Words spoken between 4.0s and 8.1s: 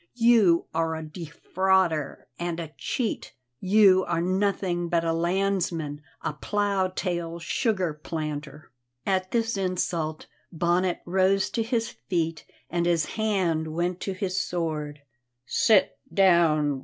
are nothing but a landsman, a plough tail sugar